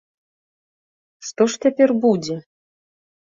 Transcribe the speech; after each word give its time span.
Што 1.27 1.47
ж 1.55 1.61
цяпер 1.65 1.89
будзе? 2.05 2.37